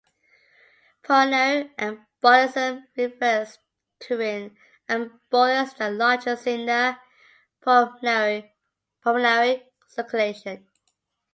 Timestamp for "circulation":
9.87-10.67